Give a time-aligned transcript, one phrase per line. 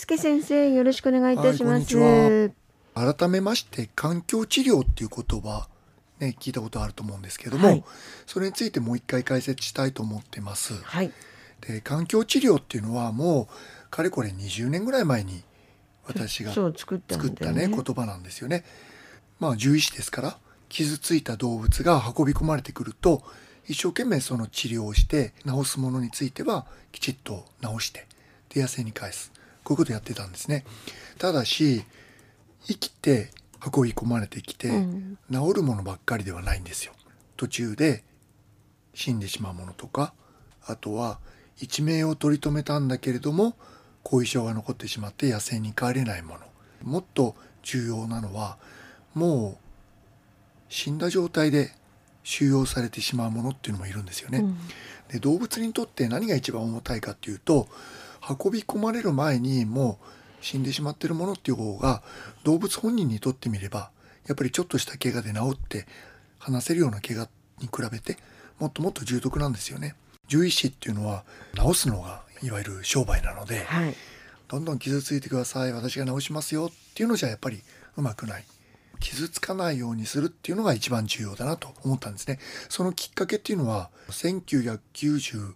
[0.00, 2.52] 介先生よろしくお願いいたします、はい
[2.92, 5.68] 改めまして環境治療っていう言葉
[6.18, 7.84] ね聞いたことあると思うんですけども、はい。
[8.26, 10.74] それについてもう一回解説したいと思ってます。
[10.82, 11.12] はい。
[11.60, 13.48] で環境治療っていうのはも
[13.86, 15.42] うかれこれ20年ぐらい前に
[16.06, 18.64] 私が作ったね言葉なんですよね。
[19.38, 20.38] まあ獣医師ですから
[20.68, 23.22] 傷ついた動物が運び込まれてくると
[23.66, 28.06] 一生懸命その治療をして治すものについてはきちっと治して
[28.48, 29.32] で野生に返す
[29.64, 30.64] こういうことやってたんですね。
[31.18, 31.84] ただし
[32.64, 33.30] 生きて
[33.64, 36.92] 運び込まれてきて、うん治るものばっかりではないんですよ。
[37.36, 38.04] 途中で
[38.94, 40.12] 死んでしまうものとか
[40.66, 41.18] あとは
[41.56, 43.54] 一命を取り留めたんだけれども
[44.02, 46.40] 後遺症が残ってしまって野生に帰れないもの
[46.82, 48.58] もっと重要なのは
[49.14, 49.64] もう
[50.68, 51.72] 死んだ状態で
[52.22, 54.38] 収容されてしまうものっていうのもいるんですよね。
[54.38, 54.56] うん
[55.10, 57.66] で動物にとって何が一番重たいかっていうと
[58.38, 62.02] 運び込まれる前にもう死んでしまってるものっていう方が
[62.44, 63.90] 動物本人にとってみれば
[64.26, 65.86] やっぱりちょっとした怪我で治って
[66.38, 67.28] 話せるような怪我
[67.58, 68.16] に比べて
[68.58, 69.94] もっともっと重篤なんですよね。
[70.28, 73.94] 獣医師っていうのは治すのがいわゆる商売なのではい。
[74.48, 77.62] どんどん傷ついてください私が治しますよっていうのじゃやっぱり
[77.96, 78.44] うまくない。
[79.00, 82.38] 傷つかないようにするっていうのが一番重要だなと思ったんですね。
[82.68, 85.54] そのきっかけっていうのは1996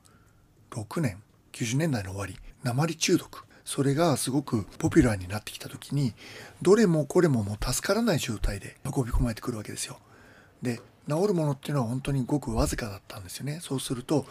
[1.01, 1.23] 年
[1.53, 3.45] 90年代の終わり鉛中毒。
[3.65, 6.13] それがすごくポピュラーになってきた時に
[6.61, 9.99] どれもこれももう助からない状態で運び込まれてくるわけですよ。
[10.61, 13.61] で治るものっていうのは本当にごくわずかだったんですよね。
[13.63, 14.27] そうすると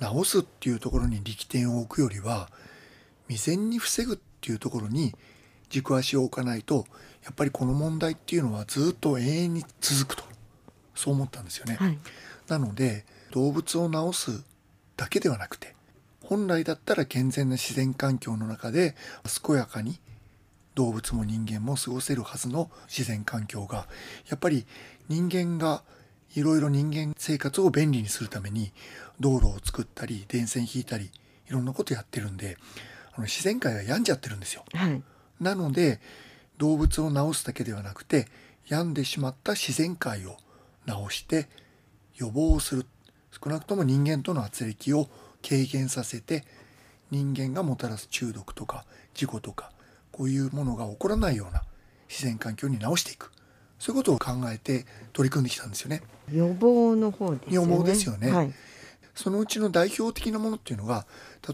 [0.00, 2.50] 治すっていうところに力点を置くよりは
[3.28, 5.14] 未然に防ぐっていうところに
[5.70, 6.86] 軸足を置かないと
[7.24, 10.24] やっぱりこの問題っていうのはずっと永遠に続くと。
[10.94, 11.76] そう思ったんですよね。
[11.80, 11.98] はい。
[12.48, 14.44] なので動物を治す
[14.96, 15.73] だけではなくて
[16.24, 18.94] 本来だったら健全な自然環境の中で
[19.44, 19.98] 健やかに
[20.74, 23.86] 動物も人間も過ごせるはずの自然環境が
[24.28, 24.66] やっぱり
[25.08, 25.82] 人間が
[26.34, 28.72] いろいろ人間生活を便利にするために
[29.20, 31.10] 道路を作ったり電線引いたり
[31.48, 32.56] いろんなことやってるんで
[33.14, 34.64] あの自然界が病んじゃってるんですよ。
[34.74, 35.02] はい
[35.40, 36.00] なので
[36.58, 38.26] 動物を治すだけではなくて
[38.68, 40.36] 病んでしまった自然界を
[40.86, 41.48] 治して
[42.16, 42.86] 予防をする
[43.30, 45.08] 少なくとも人間との圧力を
[45.46, 46.44] 軽減させて
[47.10, 48.84] 人間がもたらす中毒とか
[49.14, 49.70] 事故とか
[50.10, 51.62] こういうものが起こらないような
[52.08, 53.30] 自然環境に直していく。
[53.78, 56.02] そういうことを考えて取り組んできたんですよね。
[56.32, 57.72] 予防の方ですよね。
[57.72, 58.30] 予防ですよね。
[58.30, 58.52] はい。
[59.14, 61.06] そのうちの代表的なものっていうのが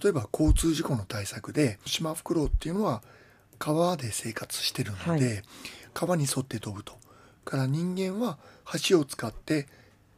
[0.02, 3.02] 例えば交通事故の対策でシマフクロウっていうのは
[3.58, 5.42] 川で生活してるので、はい。
[5.92, 7.00] 川に沿って飛ぶと。
[7.44, 8.38] から人間は
[8.86, 9.66] 橋を使って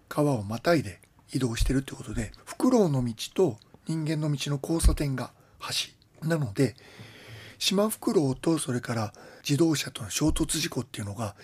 [0.09, 1.01] 川をまたいで
[1.33, 3.57] 移動してるってことでフクロウの道と
[3.87, 5.33] 人間の道の交差点が
[6.23, 6.75] 橋なので
[7.59, 9.13] シマフクロウとそれから
[9.49, 11.35] 自動車との衝突事故っていうのが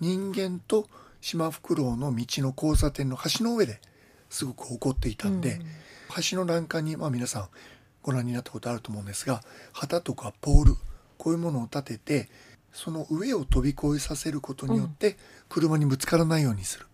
[0.00, 0.86] 人間と
[1.20, 3.80] シマフクロウの道の交差点の橋の上で
[4.30, 5.60] すごく起こっていたんで、
[6.30, 7.48] 橋の欄干に、まあ、皆さん
[8.02, 9.42] ご覧になったことあると思うんですが
[9.72, 10.74] 旗とかポール
[11.18, 12.28] こういうものを立てて
[12.72, 15.16] その上を飛び越えさせることによって
[15.48, 16.85] 車にぶつからないようにする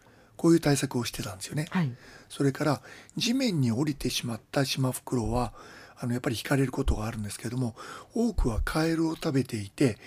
[0.43, 1.69] こういう対策をしてたんですよね。
[1.71, 1.93] はい
[2.29, 2.81] それから
[3.15, 5.53] 地面に降りてしまったシマフクロウは
[5.99, 7.77] あのやっぱり引かれることがあるんですけれども
[8.15, 9.99] 多くはカエルを食べていて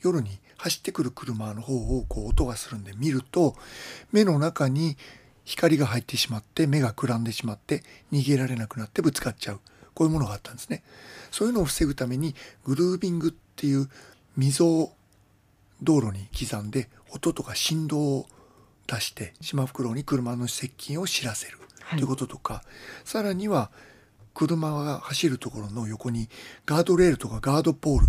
[0.00, 3.54] 夜に走ってくる車の方をこう音がするんで見ると
[4.10, 4.96] 目の中に
[5.44, 9.60] 光が入ってしまって目がくらんでしまって逃げられなくなってぶつかっちゃう
[9.94, 10.82] こういうものがあったんですね。
[11.30, 12.34] そういうのを防ぐために
[12.64, 13.88] グルービングっていう
[14.36, 14.92] 溝を
[15.80, 18.26] 道路に刻んで音とか振動を
[18.86, 21.58] 出してシマフクロウに車の接近を知らせる
[21.92, 21.98] はい。
[21.98, 22.62] ということとか、
[23.04, 23.70] さらには
[24.34, 26.28] 車が走るところの横に
[26.64, 28.06] ガードレールとかガードポール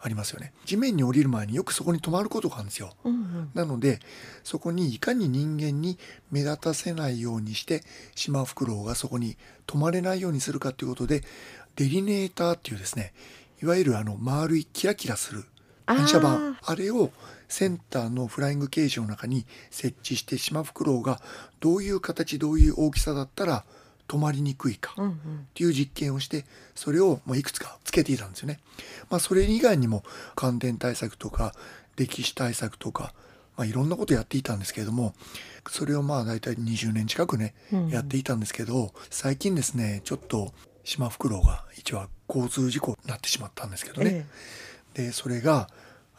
[0.00, 0.52] ありますよね。
[0.64, 2.94] 地面に降りる前によくそこに止まることがあるんですよ。
[3.04, 3.50] うんうん。
[3.52, 4.00] なので
[4.44, 5.98] そこにいかに人間に
[6.30, 7.82] 目立たせないようにして
[8.14, 9.36] シマフクロウがそこに
[9.66, 11.22] 止まれないようにするかということで
[11.76, 13.12] デリネーターっていうですね
[13.62, 15.44] いわゆるあの丸いキラキラする
[15.86, 17.10] 反射板ああれを
[17.48, 21.20] センターのフライングケージの中に設置してシマフクロウが
[21.60, 23.64] どういう形どういう大きさだったら
[24.06, 25.12] 止まりにくいかっ
[25.54, 28.58] ていう実験をしてそれをもういくつかつけていたんですよね。
[29.10, 30.02] まあ、それ以外にも
[30.34, 31.54] 感電対策とか
[31.96, 33.12] 歴史対策とか、
[33.56, 35.14] まあ、いろんなことやっていたんですけれども
[35.68, 40.52] それをまあ大体20年近くねうんやっていたんですけど最近ですねちょっと
[40.84, 44.26] シマフクロウが一応交通事故になってしまったんですけどね。
[44.94, 45.68] えでそれが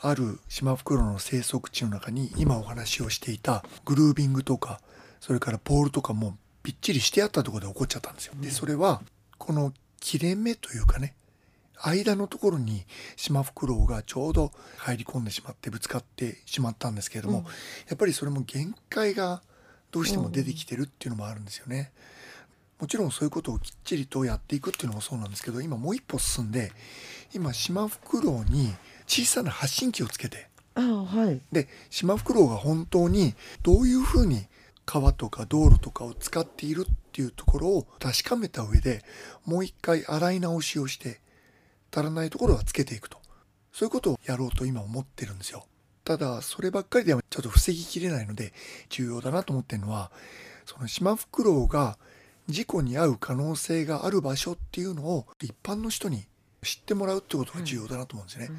[0.02, 4.80] あるシマフクロウの生息地の中に今お話をしていたグルービングとか
[5.20, 8.34] それからポールとかもぴっちりしてあったところで起こっちゃったんですよ。
[8.40, 9.02] でそれは
[9.38, 11.16] この切れ目というかね
[11.82, 12.86] 間のところに
[13.16, 17.52] シマフクロウがちょうど入り込んでしまってぶつかってしまったんですけれども、うんや
[17.96, 19.42] っぱりそれも限界が
[19.92, 21.92] どうしても出てきてるっていうのもあるんですよね。
[22.80, 26.72] もちろんそういうことをきっちりとやっていくっていうのもそうなんですけど今もう一歩進んで
[27.34, 28.74] 今シマフクロウに
[29.10, 30.48] 小さな発信機をつけて。
[30.76, 31.42] あはい。
[31.52, 33.34] でシマフクロウが本当に
[33.64, 34.46] どういうふうに
[34.86, 39.04] 川とか道路とかを使っているっていうところを確かめた上で
[39.46, 41.20] もう一回洗い直しをして
[41.92, 43.18] 足らないところはつけていくと。
[43.74, 45.66] そういうことをやろうと今思ってるんですよ。
[46.06, 48.54] ただそればっかりではちょっと防ぎきれないので
[48.90, 50.12] 重要だなと思ってるのは
[50.66, 51.98] そのシマフクロウが
[52.48, 56.26] 事故に遭う可能性がある場所っていうのを一般の人に
[56.64, 58.50] 知ってもらうってことが重要だなと思うんですね、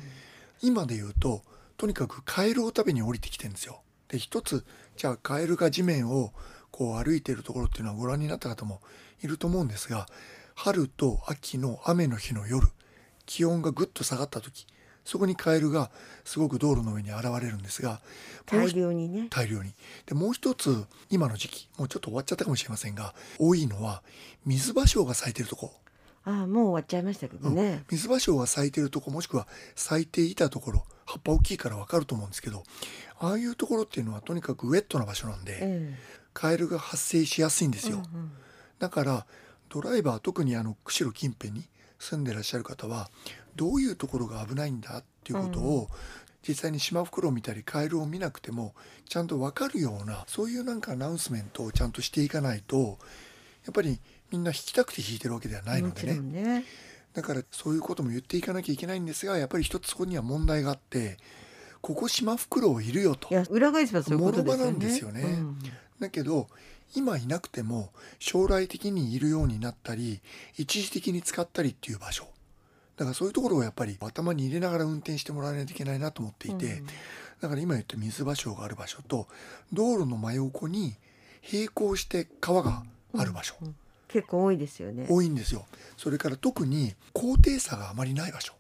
[0.62, 1.42] 今で言うと
[1.76, 3.80] とにかくカエルを食べに降りてきてるんですよ。
[4.08, 4.64] で一つ
[4.96, 6.32] じゃあカエルが地面を
[6.70, 8.80] こう歩いてるところっていうのはご覧になった方も
[9.22, 10.06] いると思うんですが
[10.54, 12.66] 春と秋の雨の日の夜
[13.26, 14.66] 気温がぐっと下がった時
[15.04, 15.90] そこにカエルが
[16.24, 18.00] すごく道路の上に現れるんですが
[18.46, 19.28] 大一量にね。
[19.30, 19.72] 大量に。
[20.06, 24.02] でもう一つ今の時期もうちょっと終わっちゃったかもしれませんが多いのは
[24.44, 25.72] 水芭蕉が咲いてるとこ
[26.24, 27.84] あもう終わっちゃいましたけどね。
[27.90, 32.62] 水芭蕉が咲いてるとこもしくは咲いていたところ葉っぱ大きいから分かると思うんですけど
[33.18, 35.98] ああいうところっていうのはとにかくウェットな場所なんで、え
[36.32, 38.02] カエルが発生しやすいんですえよ、
[38.78, 39.26] だから
[39.68, 41.64] ドライバー特にあの釧路近辺に
[41.98, 43.10] 住んでらっしゃる方は
[43.56, 45.88] どういうところが危ないんだっていうことを、
[46.46, 48.74] 実際にシマフクロウを見たりカエルを見なくても
[49.08, 52.98] ちゃんと分かるようなそういうなんかアナウンスメントをちゃんとしていかないと
[53.66, 54.00] やっぱり
[54.30, 56.20] みんな引きたくて引いてるわけではないのでね。
[56.20, 56.64] ね。
[57.14, 61.16] だからそういうことも言っていかなきゃいけないんですがやっぱり一つそこには問題があって
[61.80, 63.28] ここシマフクロウいるよと。
[63.30, 64.64] いや裏返せばそういうことですよね。
[64.64, 65.22] なんですよね。
[65.22, 65.58] うん。
[65.98, 66.46] だけど
[66.94, 70.20] 今いなくても将来的にいるようになったり
[70.56, 72.26] 一時的に使ったりっていう場所。
[72.96, 76.86] だからそういうところをやっぱり頭に入れながら運転してもらわないといけないなと思っていて、うん。
[77.40, 79.26] だから今言った水場所がある場所と
[79.72, 80.96] 道路の真横に
[81.50, 82.82] 並行して川が
[83.16, 83.74] ある場所、うん
[84.10, 85.06] 結構多いですよね。
[85.08, 85.66] 多いんですよ。
[85.96, 88.54] それから特に高低差があまりない場所。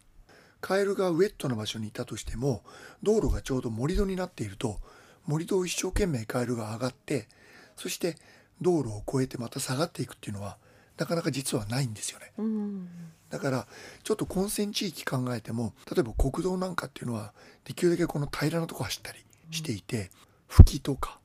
[0.60, 2.62] カエルがウェットな場所にいたとしても
[3.02, 4.78] 道路がちょうど盛り土になっていると
[5.26, 7.28] 盛り土を一生懸命カエルが上がって
[7.76, 8.16] そして
[8.60, 10.58] 道路を越えてまた下がっていくっていうのは
[10.98, 12.32] なかなか実はないんですよね。
[12.36, 12.88] うん。
[13.30, 13.66] だから
[14.04, 17.32] ちょっと混戦地域考えても例えば国道なんかっていうのは
[17.64, 19.18] できるだけこの平らなとこ走ったり
[19.50, 20.10] していて
[20.46, 21.18] 吹きとか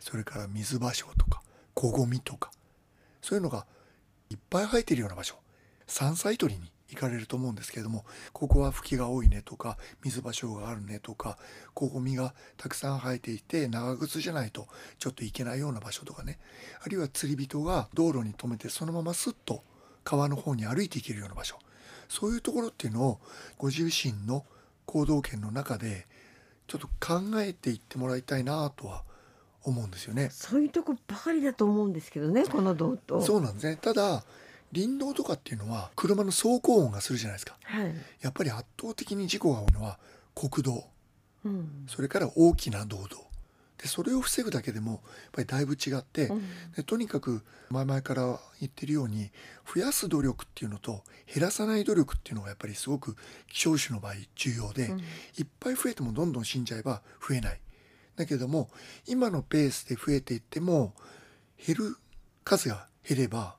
[0.00, 1.42] それから水場所とか
[1.74, 2.50] 小ごみとか
[3.22, 3.66] そういうのが
[4.28, 5.36] いっぱい生えてるような場所。
[5.86, 11.38] 山菜採りに行かれると思うんですけれどもここは吹きが多いねとか水場所があるねとか
[11.74, 16.38] 小ごみがたくさん生えていて長靴じゃないとちょっと行けないような場所とかね。
[16.84, 19.64] あるいは釣り人が道路に止めてそのまますっと
[20.04, 21.58] 川の方に歩いていけるような場所。
[22.08, 23.20] そういうところっていうのを
[23.56, 24.44] ご自身の
[24.84, 26.06] 行動圏の中で
[26.66, 29.04] ちょっと考えていってもらいたいなとは
[29.64, 30.28] 思うんですよね。
[30.30, 33.20] そういうとこばかりだと思うんですけどねこの道と。
[33.22, 34.24] そうなんですねただ
[34.74, 37.94] 林道とかっていうのは車の走行音がするじゃないですかはい。
[38.20, 39.98] やっぱり圧倒的に事故が多いのは
[40.34, 40.84] 国道
[41.44, 41.86] うん。
[41.88, 43.16] それから大きな道路
[43.82, 45.00] でそれを防ぐだけでもやっ
[45.32, 46.42] ぱりだいぶ違って、うん
[46.76, 49.30] でとにかく前々から言ってるように
[49.74, 53.16] 増やす努力っていうのと減らさない努力っていうのがやっぱりすごく
[53.48, 55.02] 希少種の場合重要で、うんい
[55.42, 57.60] っぱい増えてもどんどん死んじゃえば増えない
[58.16, 58.68] だけども
[59.06, 60.92] 今のペースで増えていっても
[61.64, 61.96] 減る
[62.44, 63.56] 数が減れば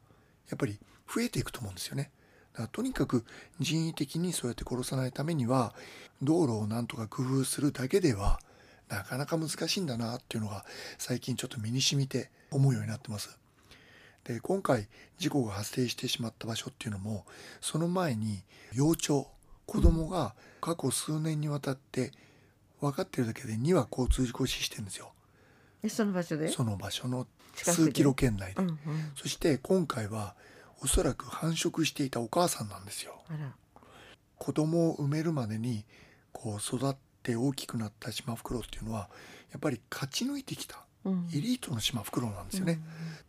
[0.49, 0.79] やっぱり
[1.13, 2.11] 増えていくと思うんですよね。
[2.53, 3.25] だからとにかく
[3.59, 5.73] 人為的にそうやって殺さないためには
[6.21, 8.39] 道路をなんとか工夫するだけでは
[8.89, 10.65] なかなか難しいんだなっていうのが
[10.99, 13.39] 最近ちょっと身に染みて思うようになってます。
[14.23, 17.25] で今回事故が発生してしまった場所っていうのも
[17.59, 18.43] その前に
[18.73, 19.25] 幼鳥
[19.65, 22.11] 子供が過去数年にわたって
[22.83, 25.13] 分かってるだけで2羽交通事故死してるんですよ。
[25.81, 26.49] えその場所で？
[26.49, 28.77] その場所の数キロ圏内で、うんうん。
[29.15, 30.35] そして今回は
[30.81, 33.21] おそらく繁殖していたお母さんなんですよ。
[34.37, 35.85] 子供を産めるまでに
[36.33, 39.09] こう育って大きくなったシマフクロウっていうのは
[39.51, 41.29] やっぱり勝ち抜いてきたうん。
[41.33, 42.81] エリートのシマフクロウなんですよね、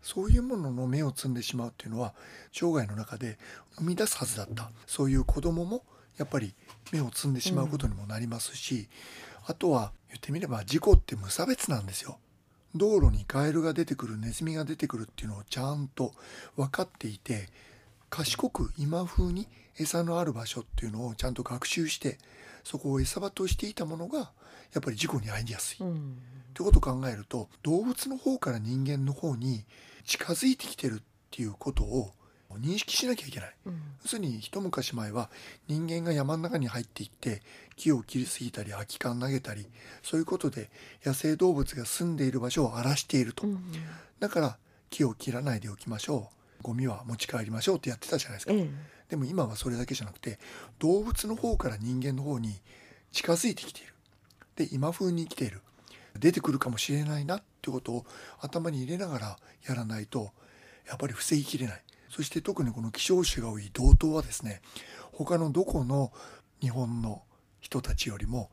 [0.02, 2.14] そういうものの芽を摘んでしまうっていうのは
[2.52, 3.38] 生涯の中で
[3.76, 4.70] 生み出すはずだった。
[4.87, 5.84] そういう子供も
[6.16, 6.54] やっぱり
[6.92, 8.88] 芽を摘んでしまうことにもなりますし、
[9.47, 12.19] あとは言ってみれば事故って無差別なんですよ
[12.75, 16.13] 道路にカエルが出てくるネズミが出てくるっていうのをちゃんと
[16.57, 17.49] 分かっていて
[18.11, 19.49] 賢く今風に
[19.79, 22.19] 餌のある場所っていうのをちゃんと学習して
[22.63, 24.33] そこを餌場としていたものが
[24.73, 25.77] やっぱり事故に遭いやすい。
[25.81, 26.17] うん。
[26.51, 29.65] ってことを考えると動物の方から人間の方に
[30.05, 32.13] 近づいてきてるっていうことを
[32.58, 33.54] 認識しなきゃいけない。
[33.66, 33.80] うん。
[34.02, 35.30] 要するに一昔前は
[35.68, 37.42] 人間が山の中に入っていって
[37.76, 39.66] 木を切りすぎたり空き缶投げたり
[40.02, 40.70] そういうことで
[41.04, 43.61] 野生動物が住んでいる場所を荒らしていると、うん
[44.20, 44.56] だから
[44.90, 46.30] 木を切らないでおきましょ
[46.61, 46.62] う。
[46.62, 48.68] ゴミは持ち帰りましょうってやってたじゃないですか、ええ。
[49.11, 50.38] でも今はそれだけじゃなくて
[50.78, 52.61] 動物の方から人間の方に
[53.12, 53.94] 近づいてきている。
[54.56, 55.61] で今風に生きている。
[56.18, 58.06] 出てくるかもしれないなってことを
[58.40, 60.30] 頭に入れながらやらないと
[60.88, 61.82] やっぱり防ぎきれない
[62.14, 64.61] そして特にこの希少種が多い道東はですね
[65.12, 66.12] 他のどこの
[66.61, 67.23] 日本の
[67.61, 68.50] 人たちよりも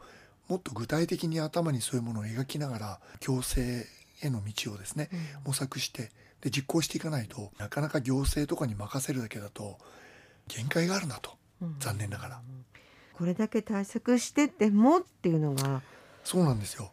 [0.47, 3.85] もっと具体的に頭にそういうものを描きながら共生
[4.21, 5.09] への道をですね
[5.45, 9.77] 模索してで実行していかないとなかなか行政とかに任せるだけだと
[10.47, 11.75] 限界があるなとうん。
[11.79, 12.41] 残念ながら。
[13.13, 15.81] これだけ対策しててもっていうのが。
[16.23, 16.91] そうなんですよ。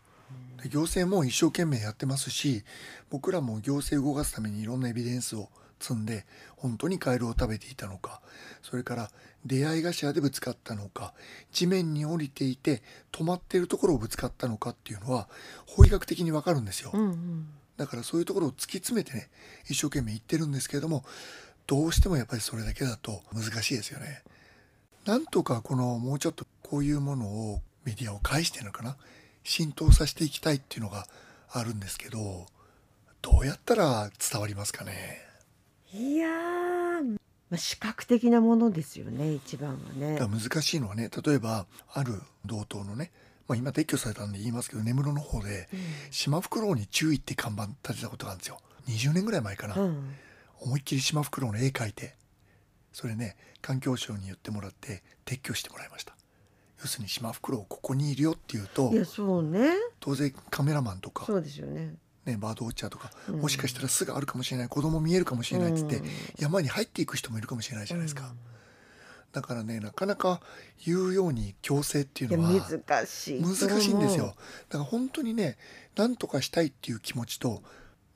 [0.62, 2.64] で行政も一生懸命やってますし
[3.10, 5.48] 僕らも行政を動かすためにいろんなエビデンスを
[5.78, 8.20] 積んで本当にカエルを食べていたのか
[8.62, 9.10] それから
[9.44, 11.14] 出会い頭でぶつかったのか
[11.52, 12.82] 地面に降りていて
[13.12, 15.28] 止まっているところをぶつかったのかっていうのは
[15.66, 16.90] 法医学的にわかるんですよ。
[16.92, 19.30] うんうんだからそういうところを突き詰めてね
[19.68, 21.04] 一生懸命言ってるんですけれども
[21.68, 24.24] どうしてもやっぱりそれだけだと難しいですよね。
[25.04, 28.96] なんとかこのもうちょっとこういうものをメディアを介してるのかな
[29.44, 31.06] 浸透させていきたいっていうのが
[31.50, 32.46] あるんですけど
[33.22, 35.27] どうやったら伝わりますかね？
[35.94, 37.18] いやー、ま
[37.52, 40.18] あ、視覚的なものですよね一番はね。
[40.18, 43.10] 難しいのはね例えばある道東のね、
[43.46, 45.68] まあ、今撤去されたんで言いますけど根室の方で
[46.10, 48.58] シマフクロウに注意って看板立てたことがあるんですよ。
[48.88, 50.14] 20年ぐらい前かな、うん。
[50.60, 52.16] 思いっきりシマフクロウの絵描いて
[52.92, 56.14] それね環境省に言ってもらって撤去してもらいました。
[56.80, 59.70] 要するにシマフクロウここにいるよっていうといやそうね。
[60.00, 61.94] 当然カメラマンとか、そうですよね
[62.28, 63.40] ね、バードウォッチャーとか、うん。
[63.40, 66.04] もしかしたら巣があるかもしれない子供見えるかもしれないっつって、うん。
[66.38, 68.32] 山に入っていく人もいるかもしれないじゃないですか、
[69.32, 70.40] だからねなかなか
[70.86, 73.42] 言うように強制っていうのは難しい。
[73.42, 74.34] 難しいんですよ。
[74.68, 75.56] だから本当にね
[75.96, 77.62] 何とかしたいっていう気持ちと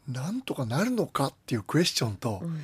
[0.08, 2.60] 何とかなるのかっていうクエスチョンと、う、うん。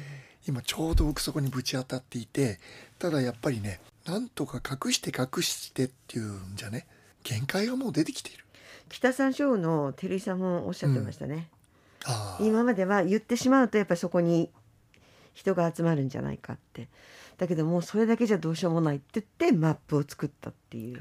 [0.47, 2.59] 今ちょうど僕そこにぶち当たっていて
[2.99, 6.87] ただやっぱりねなんとか隠して隠してっていうんじゃね
[7.23, 8.47] 限界がもう出てきている
[8.89, 11.49] 北山椒の照井さんもおっしゃってましたね、
[12.05, 14.51] ああ今までは言ってしまうとやっぱりそこに
[15.35, 16.89] 人が集まるんじゃないかって。
[17.37, 21.01] だけどもうそれだけじゃどうしようもないって言ってマップを作ったっていう、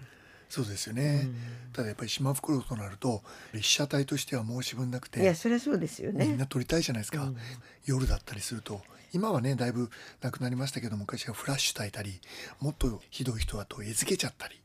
[0.49, 1.35] そうですよね、うん。
[1.73, 6.27] ただやっぱり島袋となると被写体としては申し分なくいやてそれはそうですよね。
[6.27, 7.37] みんな撮りたいじゃないですか、うん。
[7.85, 8.81] 夜だったりすると。
[9.13, 9.89] 今はねだいぶ
[10.21, 12.19] なくなりましたけど昔はフラッシュ焚いたり
[12.59, 14.59] もっとひどい人だと餌付けちゃったり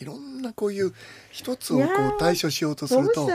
[0.00, 0.92] いろんなこういう
[1.30, 3.26] 一つをこう対処しようとすると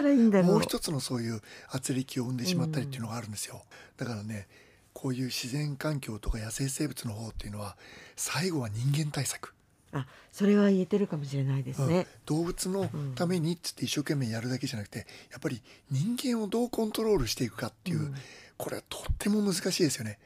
[0.43, 3.61] もう一つのそういう圧力を生んでしまったりっていうのがあるんですよ、
[3.97, 4.47] だからね
[4.93, 7.77] こういう自然環境とか野生生物の方っていうのは
[8.15, 9.53] 最後は人間対策、
[9.91, 11.89] あそれは言えてるかもしれないですうん。
[11.89, 18.15] ね、動物のためにっつって一生懸命やるだけじゃなくてやっぱり人間をどうコントロールしていくかっていう、うん。
[18.57, 20.17] これはとっても難しいですよね。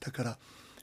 [0.00, 0.38] だから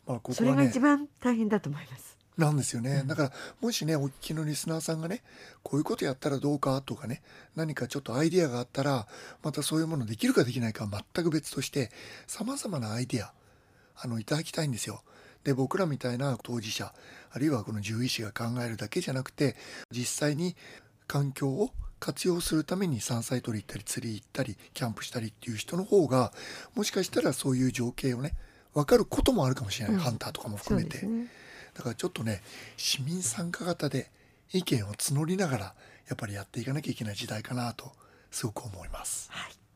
[0.06, 5.24] まあこそれこはねが一番大変だと思いますなんですよね、だからもしねお聞きのリスナーさんがね
[5.64, 7.24] こういうことやったらどうかとかね
[7.56, 9.08] 何かちょっとアイディアがあったら
[9.42, 11.90] またそういうものできるかできないかは全く別として
[12.28, 13.34] さまざまなアイディア
[13.96, 15.02] あのいただきたいんですよ。
[15.44, 16.94] で僕らみたいな当事者
[17.32, 19.56] あるいはこの獣医師が考えるだけじゃなくて
[19.92, 20.56] 実際に
[21.08, 26.32] 環境を活用するために山菜採り行ったり釣り行ったりキャンプしたりっていう人の方が
[26.76, 28.36] もしかしたらそういう情景をね
[28.74, 30.02] 分かることもあるかもしれない、うん。
[30.02, 30.98] ハンターとかもそ含めて。
[30.98, 31.28] うですね
[31.78, 32.42] だからちょっとね
[32.76, 34.10] 市民参加型で
[34.52, 35.66] 意見を募りながら
[36.08, 37.92] やっぱりやっていかなきゃいけない時代かなと
[38.32, 39.30] すごく思います。
[39.32, 39.67] はい